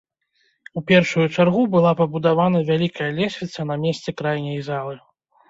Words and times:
У 0.79 0.81
першую 0.91 1.25
чаргу 1.35 1.61
была 1.75 1.91
пабудавана 1.99 2.63
вялікая 2.71 3.11
лесвіца 3.19 3.67
на 3.75 3.79
месцы 3.85 4.17
крайняй 4.25 4.59
залы. 4.73 4.95